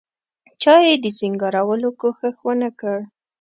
چا 0.61 0.73
یې 0.85 0.95
د 1.03 1.05
سینګارولو 1.17 1.89
کوښښ 1.99 2.35
ونکړ. 2.47 2.97